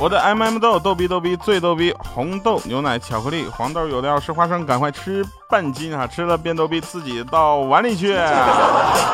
[0.00, 6.08] 我的 M M 豆逗逼逗逼最逗逼，红豆牛奶巧克力黄豆有料是花生，赶快吃半斤啊！
[6.08, 8.18] 吃了变逗逼，自己到碗里去。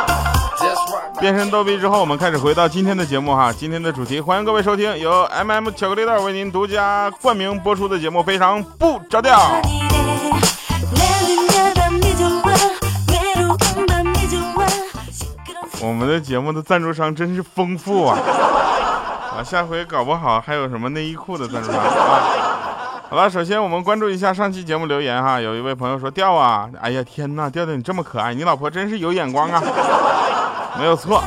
[1.21, 3.53] 变身逗逼之后，我们开始回到今天的节目哈。
[3.53, 9.61] 今天的主题，欢迎各位收听由 M M 巧克力豆为您独家冠名播出的节目，非常不着调。
[15.81, 18.19] 我们的节目的赞助商真是丰富啊！
[19.37, 22.23] 啊，下回搞不好还有什么内衣裤的赞助商啊！
[23.11, 29.63] 好了，首先我们关注一下上期节目留言哈，有一位朋友说调啊，哎呀天呐，调调你这么可爱，你老婆真是有眼光啊，
[30.79, 31.23] 没有错。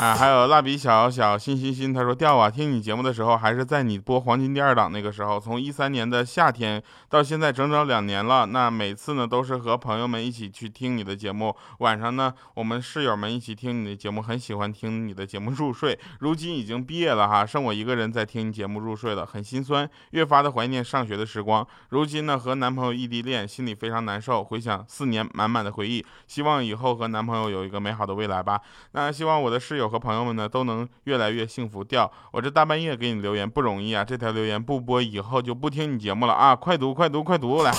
[0.00, 8.46] 啊，还有蜡笔小小心心心，他说调啊，听你节目的时候还是在你播黄金第二档那个时候，从一三年的夏天到现在整整两年了。
[8.46, 15.98] 那每次呢都是和朋友们一起去听你的节目，晚上呢我们室友们一起听你的节目，很喜欢听你的节目入睡。
[16.20, 21.66] 如今已经毕业了哈，剩我一个人在听你节目入睡了，很心酸，越发的怀念上学的时光。
[21.90, 28.58] 如今呢和男朋友异地恋，心里非常难受，回想四年满满的回忆，希望以后和男朋友有一个美好的未来吧。
[28.92, 29.89] 那希望我的室友。
[29.90, 32.10] 和朋友们呢都能越来越幸福掉。
[32.32, 34.02] 我这大半夜给你留言不容易啊！
[34.04, 36.56] 这条留言不播以后就不听你节目了啊！
[36.56, 37.72] 快读快读快读来！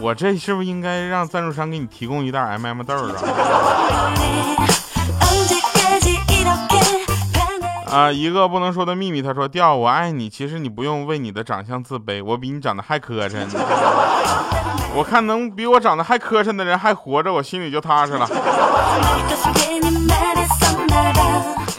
[0.00, 3.14] 我这是不是应该让赞助商给你提供一袋 M M 豆啊？
[7.90, 9.22] 啊，一个不能说的秘密。
[9.22, 10.28] 他说：“调，我爱你。
[10.28, 13.46] 其实你不用为你的长相自卑，我比你长得还磕碜。
[14.98, 18.28] 我看能比我长得还磕碜的人还活着，我心里就踏实了。”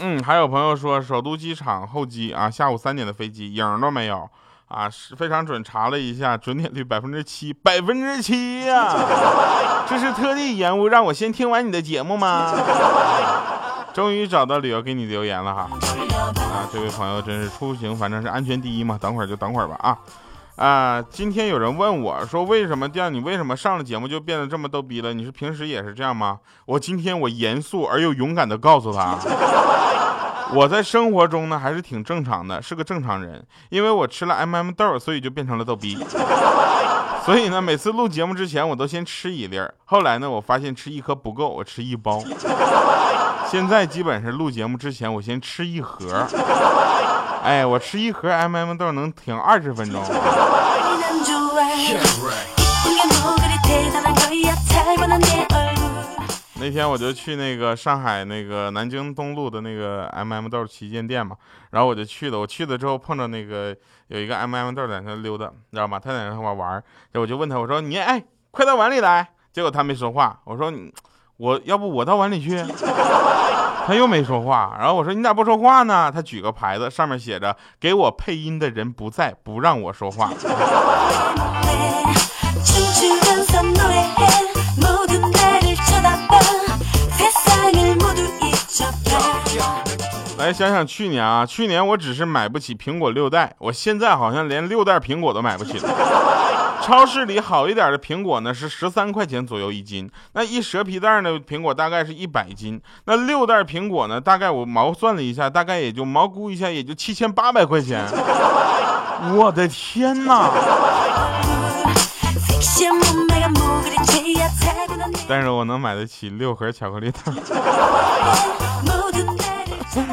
[0.00, 4.26] 嗯，还有朋友说，首都机场候机啊，下午三点的飞机，影都没有
[4.68, 5.62] 啊，是非常准。
[5.62, 8.96] 查了一下，准点率百分之七，百分之七呀！
[9.86, 12.54] 这是特地延误让我先听完你的节目吗？
[13.92, 15.68] 终于找到理由给你留言了哈，
[16.40, 19.98] 啊，这位朋友真是出行反正是安全第一嘛，等会儿就等会儿吧啊，
[20.60, 25.14] 啊，今天有人问我说为什么这样，你为什么上了节目就变得这么逗逼了？
[25.14, 26.38] 你是平时也是这样吗？
[26.66, 29.16] 我今天我严肃而又勇敢的告诉他，
[30.52, 35.96] 我在生活中呢还是挺正常的，是个正常人，因为我吃了 M M 豆，所以就变成了逗逼。
[37.24, 42.22] 所以呢，每次录节目之前我都先吃一粒儿，后来呢，我发现吃一颗不够，我吃一包。
[43.50, 46.26] 现在基本是录节目之前，我先吃一盒。
[47.42, 50.02] 哎，我吃一盒 M M 豆能挺二十分钟。
[56.60, 61.34] 那天我就去那个上海那个南京东路的那个 M M 豆旗舰店嘛，
[61.70, 62.38] 然后我就去了。
[62.38, 63.74] 我去了之后碰到那个
[64.08, 65.98] 有一个 M M 豆在那溜达，你知道吗？
[65.98, 69.26] 他在那块玩，然后我就问他，我说你哎，快到碗里来。
[69.52, 70.40] 结果他没说话。
[70.44, 70.72] 我说。
[71.40, 72.50] 我要不我到碗里去，
[73.86, 74.76] 他又没说话。
[74.78, 76.10] 然后我说你咋不说话呢？
[76.12, 80.30] 他举个牌子，上面写着“给我配音的人不在，不让我说话”。
[90.52, 95.88] 想想去年啊，去年我只是买不起苹果六代，我现在好像连六袋苹果都买不起了。
[96.82, 108.04] 超市里好一点的苹果呢是十三块钱左右一斤，那一蛇皮袋的苹果大概是一百斤，那六袋苹果呢大概我毛算了一下，大概也就毛估一下也就七千八百块钱，
[109.36, 110.50] 我的天哪！
[115.28, 117.34] 但是我能买得起六盒巧克力糖。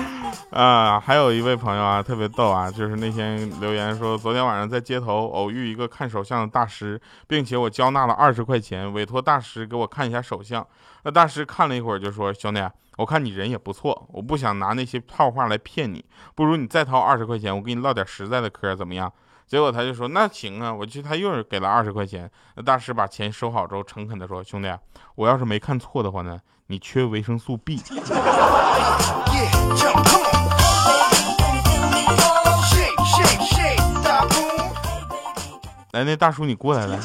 [0.51, 10.65] 啊，还有一位朋友啊，特别逗啊，就是那天留言说，昨天晚上在街头偶遇一个看手相的大师，并且我交纳了二十块钱，委托大师给我看一下手相。
[11.03, 12.65] 那大师看了一会儿就说：“兄弟，
[12.95, 19.11] 我看你人也不错，我不想拿那些套话来骗你，不如你再掏二十块钱，我给你唠点实在的嗑，怎么样？”
[19.47, 22.29] 结果他就说：“那行啊。”我去，他又是给了二十块钱。
[22.55, 24.69] 那大师把钱收好之后，诚恳的说：“兄弟，
[25.15, 27.81] 我要是没看错的话呢，你缺维生素 B。”
[35.93, 36.99] 来，那大叔你过来来。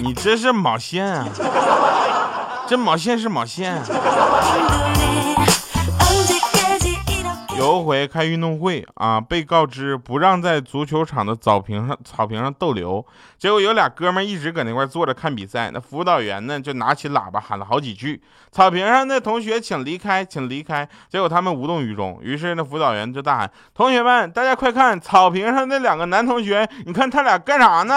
[0.00, 1.26] 你这是毛线啊？
[2.68, 3.82] 这毛线是毛线。
[7.60, 13.04] 有回开运动会啊，被告知不让在足球场的草坪上草坪上逗留，
[13.38, 27.94] 结果有俩哥们一直搁那块坐着看比赛，那辅导员呢就拿起喇叭喊了好几句：“草坪上的同学请离开，请离开。”结果他们无动于衷，于是那辅导员就大喊：“同学们，大家快看，草坪上那两个男同学，你看他俩干啥呢？”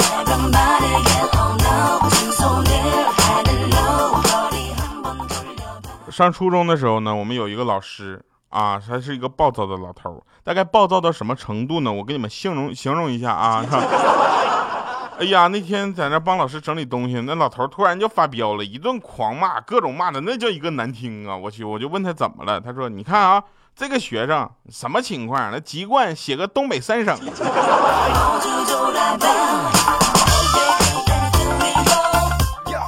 [6.11, 11.91] 上初中的时候呢，我们有一个老师啊，他是一个暴躁的老头大概暴躁到什么程度呢？
[11.91, 13.65] 我给你们形容形容一下啊。
[15.19, 21.37] 哎呀，那天在那帮老师整理东西，那老头突然就发飙了，一顿狂骂，各种骂的那叫一个难听啊！
[21.37, 23.43] 我去，我就问他怎么了，他说：“你看啊，
[23.75, 25.51] 这个学生什么情况？
[25.51, 27.15] 那籍贯写个东北三省。”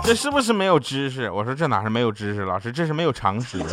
[0.04, 1.32] 这是不是没有知识？
[1.32, 3.58] 我说这哪是没有知识，老师这是没有常识。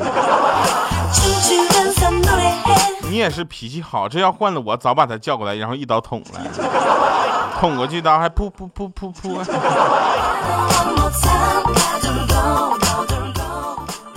[3.11, 6.41] 你也是脾气好，这要换了我早把他叫过来，然后一刀捅了，
[7.59, 9.44] 捅过去刀还噗噗噗噗噗。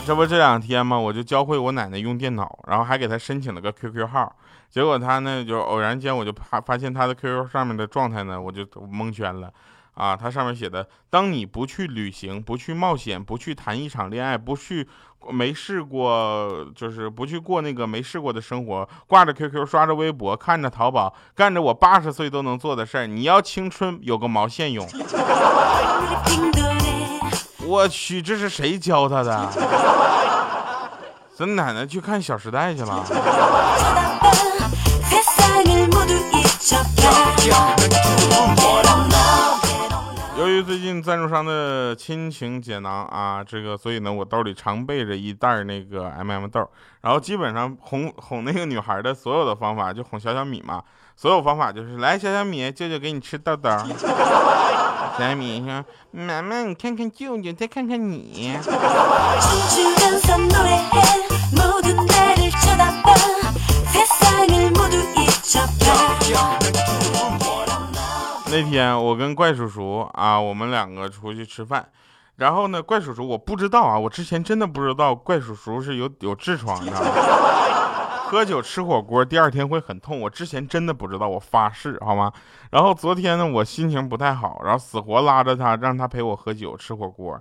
[0.06, 1.00] 这不这两天嘛？
[1.00, 4.32] 我就教会我奶奶用电脑，然后还给她申请了个 QQ 号，
[4.70, 9.50] 结果她呢就偶然间我就发发现她的 QQ 上面的状态呢，我就蒙圈了。
[9.94, 14.88] 啊，它上面写的：当你不去旅行，不去冒险，不去谈一场恋爱，不去
[15.30, 24.88] 没试过，就是不去过那个没试过的生活，挂着 QQ，刷着微博，看着淘宝，干着我八十岁都能做的事儿，你要青春有个毛线用！
[27.66, 29.50] 我去，这是谁教他的？
[31.36, 33.04] 咱奶奶去看《小时代》去了。
[40.54, 46.70] 于最近赞助商的亲情解囊啊，这个所以呢，我兜里常备着一袋那个 M M 豆，
[47.02, 50.84] 然后基本上哄哄那个女孩的所有的方法，就哄小小米嘛，
[51.16, 53.70] 所有方法就是来小小米，舅舅给你吃豆豆。
[55.18, 58.58] 小小米说：“妈妈，你看看舅舅，再看看你。”
[68.54, 71.90] 那天我跟怪叔叔啊，我们两个出去吃饭，
[72.36, 76.92] 然后呢，怪叔叔我不知道啊，我之前真的不知道怪叔叔是有有痔疮的，
[78.30, 82.32] 喝酒吃火锅第二天会很痛，我之前真的不知道，我发誓好吗？
[82.70, 87.32] 然后昨天呢，我心情不太好，然后死活拉着他让他陪我喝酒吃火锅，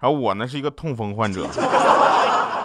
[0.00, 1.46] 然后我呢是一个痛风患者，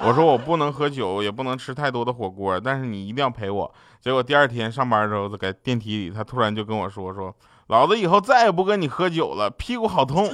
[0.06, 3.74] 我说我不能喝酒，也不能吃太多的火锅，但是你一定要陪我。
[4.02, 7.34] 结果第二天上班的时候在电梯里，他突然就跟我说说。
[7.74, 10.32] 老子以后再也不跟你喝酒了，屁股好痛。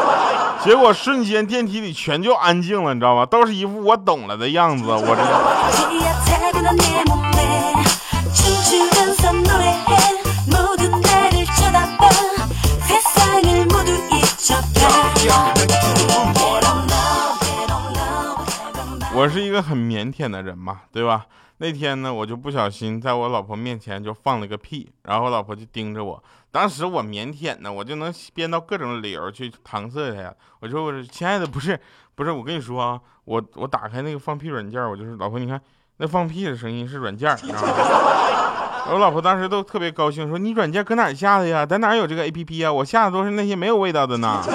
[0.64, 3.26] 结果瞬间电梯里全就安静了，你知道吗？
[3.26, 4.84] 都是一副我懂了的样子。
[4.86, 5.22] 我这。
[19.14, 21.26] 我是一个很腼腆的人嘛，对吧？
[21.60, 26.22] 那天呢，我就不小心在我老婆面前就放了个屁，然后老婆就盯着我。
[26.50, 30.32] 当时我腼腆呢，我就能编到各种理由去搪塞她呀。
[30.60, 31.78] 我说：“我说，亲爱的，不是，
[32.14, 35.60] 不是，我跟你说啊，我我打开那个放屁软件，我就是老婆，你看
[35.98, 37.68] 那放屁的声音是软件，你知道吗？”
[38.90, 41.66] 我老婆当时都特别高兴，说：“你软件搁哪下的呀？
[41.66, 42.72] 在哪有这个 A P P 啊？
[42.72, 44.42] 我下的都是那些没有味道的呢。”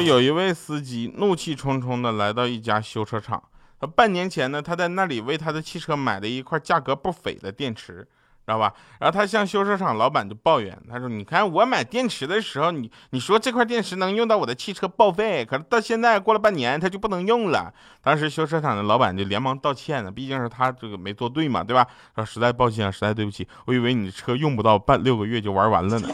[0.00, 3.42] 有一位司机怒气冲冲的来到一家修车厂，
[3.80, 8.06] 他半年前呢，他在那里为他的汽车买了一块价格不菲的电池。
[8.48, 8.72] 知道吧？
[8.98, 17.70] 然后他向修车厂老板就抱怨，他说：“你看我买电池的时候，你你说这块电池能用到我的汽车报废，可是到现在过了半年，它就不能用了。”
[18.02, 21.86] 当时修车厂的老板就连忙道歉了，毕竟是他这个没做对嘛，对吧？
[22.14, 26.08] 说实在抱歉啊，实在对不起，我以为你的车用不到半六个月就玩完了呢。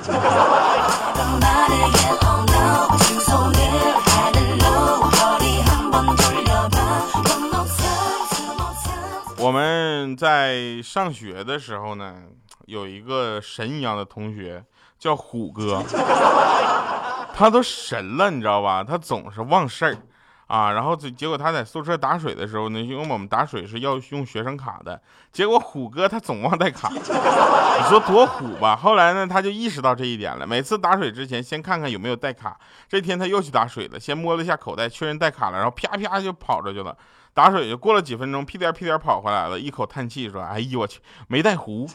[9.44, 12.22] 我们在上学的时候呢，
[12.64, 14.64] 有一个神一样的同学
[14.98, 15.82] 叫虎哥，
[17.34, 18.82] 他都神了，你知道吧？
[18.82, 19.98] 他总是忘事儿，
[20.46, 24.98] 啊，然后结果他在宿舍打水的时候呢，因为我们打水是要用学生卡的，
[25.30, 26.98] 结果虎哥他总忘带卡，你
[27.90, 28.74] 说多虎吧？
[28.74, 32.58] 后来呢，他就意识到这一点了，每次打水之前先看看有没有带卡。
[32.88, 36.96] 这天他又去打水了，先摸了一下口袋，确认带卡了，然后啪啪就跑出去了。
[37.34, 41.90] 打水就过了几分钟，屁颠屁颠跑回来了，一口叹气说：“哎呦我去，没带壶。”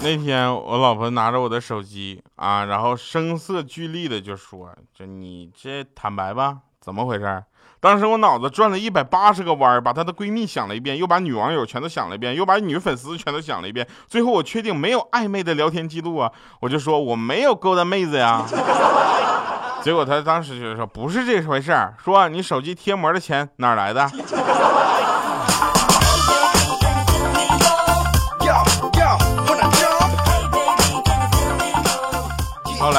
[0.00, 7.44] 那天我老婆拿着我的手机啊，然后声色俱厉的就说：“这你这坦白吧，怎么回事？”
[7.80, 16.30] 当时我脑子转了一百八十个弯，把她的闺蜜想了一遍，又把女网友全都想了一遍，又把女粉丝全都想了一遍，最后我确定没有暧昧的聊天记录啊，
[16.60, 18.44] 我就说我没有勾搭妹子呀。
[19.80, 24.10] 结果她当时就说不是这回事儿，说你手机贴膜的钱哪来的？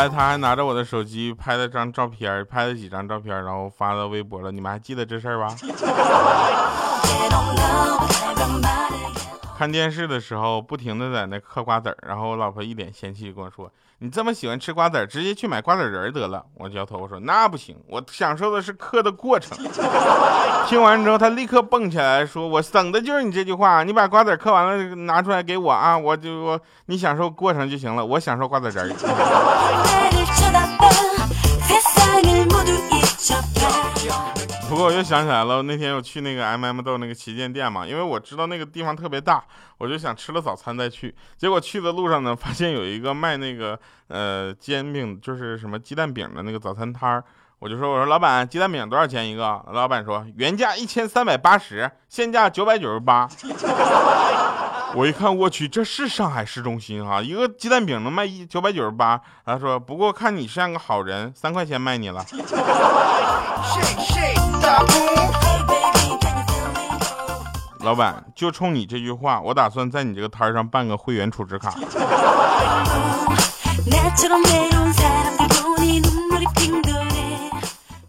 [0.07, 4.51] 他还拿着我的手机拍了张照片，拍了几张照片，然后发到微博了。
[4.51, 5.55] 你们还记得这事儿吧？
[9.59, 19.57] 看电视的时候，不停的在那嗑瓜子儿，然后我老婆一脸嫌弃跟我说：“你这么喜欢吃瓜子儿，直接去买瓜子仁得了。”我摇头我说：“那不行，我享受的是嗑的过程。”
[20.65, 28.95] 听完之后，他立刻蹦起来说：“我等的就是你这句话，你把瓜子嗑完了拿出来给我啊，我就我你享受过程就行了，我享受瓜子仁
[34.79, 39.43] 过我又想起来了，那天我去那个 M M 豆那个旗舰店嘛，因为我知道那个地方特别大，
[39.77, 41.13] 我就想吃了早餐再去。
[41.37, 47.21] 结果去的路上呢，发现有一个卖那个呃煎饼，就是什么鸡蛋饼的那个早餐摊儿，
[47.59, 49.61] 我就说我说老板，鸡蛋饼多少钱一个？
[49.73, 53.27] 老板说原价一千三百八十，现价九百九十八。
[54.95, 59.19] 我一看，我去，这是上海市中心哈，一个鸡蛋饼能卖一九百九十八。
[59.45, 62.25] 他说不过看你像个好人，三块钱卖你了。
[67.81, 71.73] 老板，就冲你这句话，我打算在你这个摊上办个会员储值卡。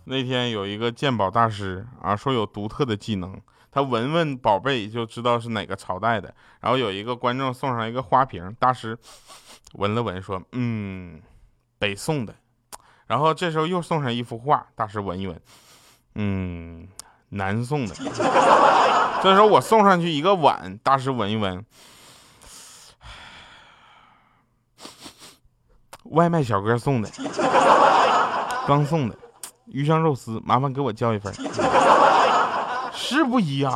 [0.05, 3.40] 那天有一个鉴宝大师啊，说有独特的技能，
[3.71, 6.35] 他闻闻宝贝就知道是哪个朝代的。
[6.61, 8.99] 然后有一个观众送上一个花瓶，大师
[9.75, 11.23] 闻了闻说：“嗯，
[11.79, 12.35] 北宋的。”
[13.07, 15.40] 然后这时候又送上一幅画，大师闻一闻，
[16.14, 16.88] 嗯，
[17.31, 17.95] 南宋的。
[19.23, 21.64] 这时候我送上去一个碗，大师闻一闻，
[26.05, 27.11] 外卖小哥送的，
[28.67, 29.17] 刚送的。
[29.67, 31.33] 鱼香肉丝，麻烦给我叫一份，
[32.93, 33.73] 是不一样。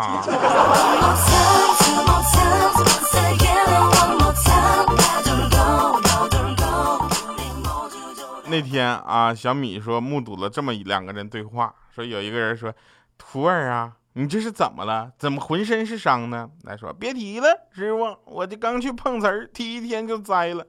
[8.54, 12.72] 那天啊，小米说目睹了这么两个人对话，说有一个人说
[13.18, 15.10] ：“徒儿啊，你这是怎么了？
[15.18, 20.64] 怎么浑身是伤呢？”来说别提了，师傅，我这刚去碰瓷儿，第一天就栽了。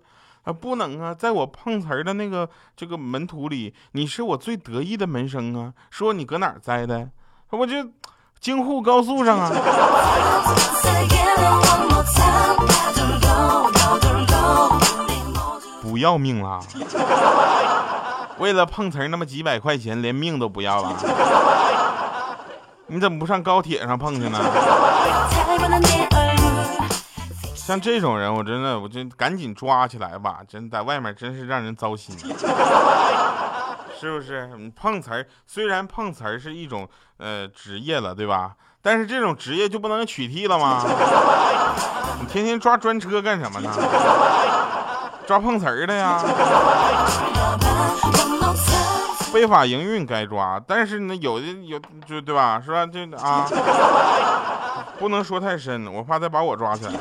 [0.45, 1.13] 啊，不能啊！
[1.13, 5.71] 在我碰瓷儿的那个这个门徒里，你是我最得意的门生啊。
[5.91, 7.11] 说你搁哪儿栽的？
[7.51, 7.75] 我就
[8.39, 9.51] 京沪高速上啊。
[15.83, 16.59] 不要命了？
[18.37, 20.93] 为了碰瓷儿那么几百块钱，连命都不要了？
[22.87, 24.39] 你怎么不上高铁上碰去呢？
[27.55, 30.41] 像这种人，我真的，我就赶紧抓起来吧！
[30.47, 32.15] 真在外面真是让人糟心，
[33.99, 34.47] 是不是？
[34.57, 36.87] 你碰瓷儿虽然碰瓷儿是一种
[37.17, 38.51] 呃职业了，对吧？
[38.83, 40.83] 但是这种职业就不能取缔了吗？
[42.21, 43.71] 你天天抓专车干什么呢？
[45.25, 46.21] 抓碰瓷儿的呀！
[49.35, 51.77] 非法营运该抓，但是呢，有的有
[52.07, 52.61] 就对吧？
[52.63, 52.85] 是吧？
[52.85, 53.45] 就啊。
[54.97, 56.91] 不能说太深，我怕再把我抓起来。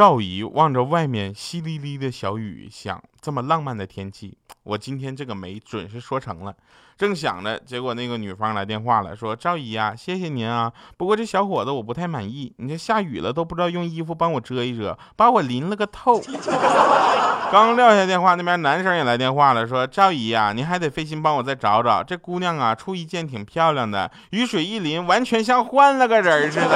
[0.00, 6.54] 赵姨望着外面淅沥沥的小雨，想：这么浪漫的天气，我今天这个媒准是说成了。
[6.96, 16.18] 正想着，结果那个女方来电话了，说：“赵姨呀，谢谢您啊，不过这小伙子我不太满意，你这下雨了都不知道用衣服帮我遮一遮，把我淋了个透。
[17.52, 26.70] ”刚撂下电话，那边男生也来电话了，说：“赵姨呀，你还得费心帮我再找找这姑娘啊，出一件挺漂亮的，雨水一淋，完全像换了个人似的。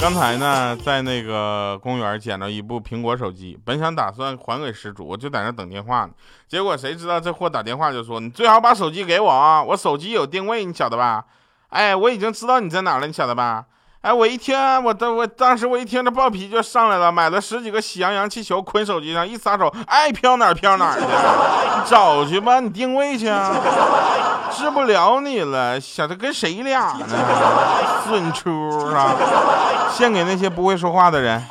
[0.00, 6.10] 刚才呢，在那个公园捡到一部苹果手机，本想打算还给失主，我就在那等电话呢。
[6.48, 11.26] 结果谁知道这货打电话就说：“你最好把手机给我啊，我手机有定位，你晓得吧？”
[11.68, 13.66] 哎，我已经知道你在哪了，你晓得吧？
[14.02, 23.54] 哎，我一听，我当我当时我一听，这暴脾气就上来了，买了十几个喜羊羊气球捆手机上，一撒手，爱飘哪飘哪去，你找去吧，你定位去啊，
[24.50, 27.06] 治不了你了，想着跟谁俩呢？
[28.08, 28.50] 损出
[28.94, 29.14] 啊！
[29.92, 31.44] 献给那些不会说话的人。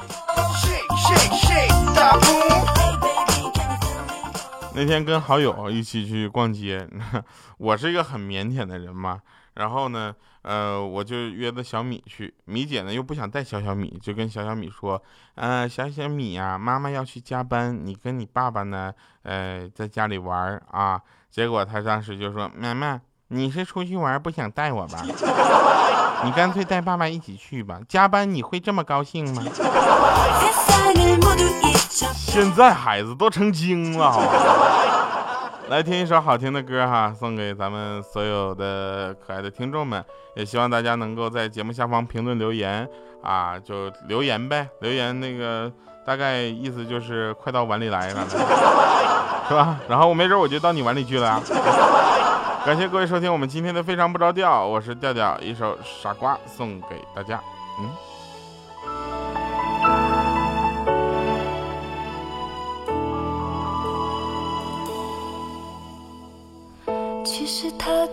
[4.73, 6.87] 那天跟好友一起去逛街，
[7.59, 9.19] 我是一个很腼腆的人嘛，
[9.59, 10.15] 然后呢。
[10.41, 14.99] 呃，我就约的小米去，米姐呢又不想带小小米，就跟小小米说，
[15.35, 18.91] 呃，小小米呀，妈妈要去加班，你跟你爸爸呢，
[19.23, 21.01] 呃，在家里玩啊。
[21.29, 25.03] 结果他当时就说，妈妈，你是出去玩不想带我吧？
[26.23, 29.43] 你干脆带爸爸一起去吧，加班你会这么高兴吗？
[32.15, 34.98] 现在孩子都成精了，好吧？
[35.69, 40.03] 来听一首好听的歌哈，送给咱们所有的可爱的听众们，
[40.35, 42.89] 也希望大家能够在节目下方评论留言
[43.21, 45.71] 啊，就留言呗，留言那个
[46.03, 48.25] 大概意思就是快到碗里来了，
[49.47, 49.79] 是吧？
[49.87, 51.39] 然后我没准我就到你碗里去了。
[52.65, 57.39] 感谢各位收听我们今天的非常不着调，我是调调，一首傻瓜送给大家，
[57.79, 57.87] 嗯。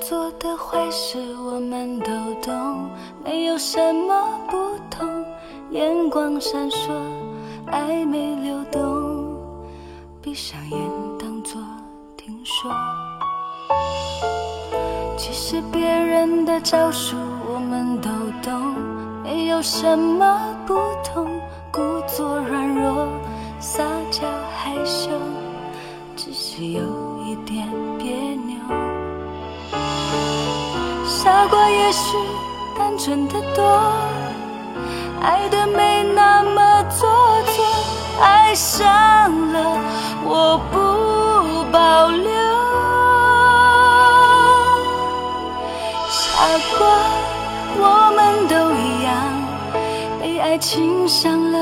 [0.00, 2.10] 做的坏事，我们都
[2.42, 2.88] 懂，
[3.24, 4.56] 没有什么不
[4.90, 5.24] 同。
[5.70, 6.92] 眼光闪烁，
[7.70, 9.36] 暧昧流动，
[10.22, 10.80] 闭上眼
[11.18, 11.60] 当作
[12.16, 12.70] 听说。
[15.16, 17.16] 其实别人的招数
[17.52, 18.10] 我们都
[18.42, 18.74] 懂，
[19.24, 20.74] 没有什么不
[21.04, 21.26] 同。
[21.72, 23.06] 故作软弱，
[31.26, 32.16] 傻瓜也许
[32.78, 33.82] 单纯的多，
[35.20, 37.10] 爱的没那么做
[37.46, 37.64] 作，
[38.22, 38.86] 爱上
[39.52, 39.76] 了
[40.22, 42.30] 我不保留。
[46.08, 46.46] 傻
[46.78, 46.86] 瓜，
[47.76, 49.12] 我们都一样，
[50.20, 51.58] 被爱情伤了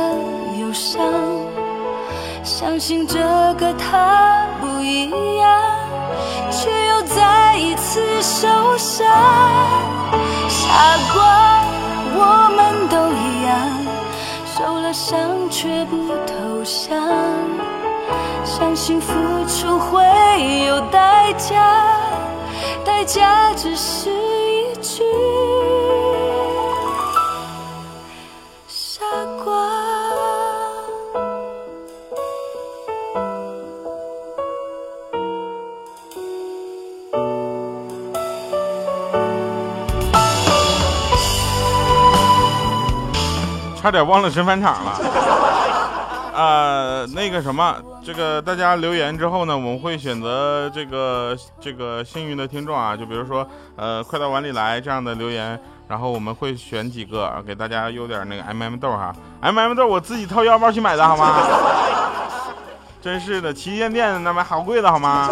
[0.61, 1.11] 忧伤，
[2.43, 3.19] 相信这
[3.55, 5.84] 个他不一样。
[6.57, 9.05] 却又再一次受伤，
[10.49, 11.65] 傻瓜，
[12.15, 13.53] 我们都一样，
[14.47, 16.97] 受了伤却不投降，
[18.45, 19.13] 相信付
[19.49, 20.05] 出会
[20.67, 21.85] 有代价，
[22.85, 25.03] 代价只是一句。
[43.85, 44.99] 差点忘了神返场了，
[46.35, 61.37] 呃，那个什么，这个大家留言之后呢，我们会选择这个这个幸运的听众啊，就比如说，呃，快到碗里来这样的留言，然后我们会选几个给大家邮点那个 M M 豆哈，M M 豆我自己掏腰包去买的好吗？
[63.03, 65.29] 真是的，旗舰店那买好贵的好吗？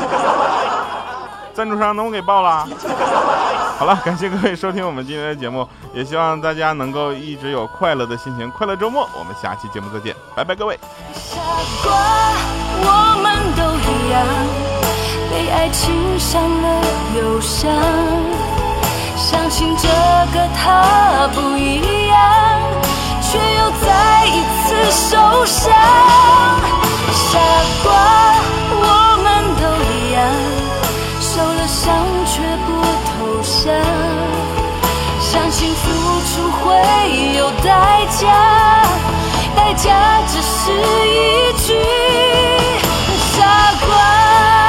[1.56, 2.68] 赞助商能不给报了？
[3.82, 9.10] 好了，感谢各位收听我们今天的节目，也希望大家能够一直有快乐的心情，快乐周末。
[9.18, 10.78] 我们下期节目再见，拜拜，各位。
[11.12, 11.40] 傻
[11.82, 11.92] 瓜，
[12.78, 14.24] 我们都一样，
[15.28, 16.80] 被爱情伤了
[17.16, 17.72] 又伤，
[19.16, 19.88] 相信这
[20.32, 22.60] 个他不一样，
[23.20, 25.72] 却又再一次受伤。
[27.10, 27.40] 傻
[27.82, 27.90] 瓜，
[28.78, 29.26] 我们
[29.58, 30.22] 都一样，
[31.20, 32.51] 受了伤却。
[33.64, 35.88] 相信付
[36.26, 36.74] 出会
[37.36, 38.82] 有代价，
[39.54, 40.72] 代价只是
[41.06, 41.78] 一句
[43.36, 44.61] 傻瓜。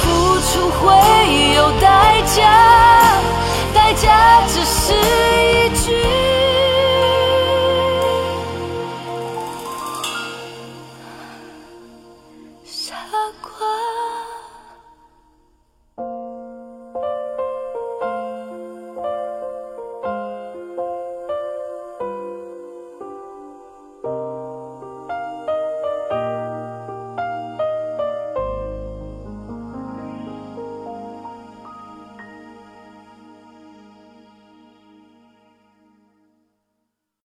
[0.00, 2.40] 付出会有代价，
[3.74, 6.29] 代价只是一句。